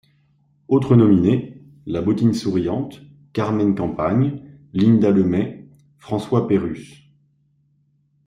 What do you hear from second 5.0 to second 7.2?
Lemay, François Pérusse.